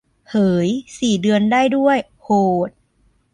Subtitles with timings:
[0.29, 0.35] เห
[0.67, 0.69] ย
[0.99, 2.29] สี่เดือนได้ด้วย โห
[2.67, 2.69] ด